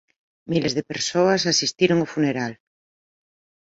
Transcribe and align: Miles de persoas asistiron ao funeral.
Miles 0.51 0.73
de 0.77 0.83
persoas 0.91 1.41
asistiron 1.53 1.97
ao 2.01 2.11
funeral. 2.13 2.51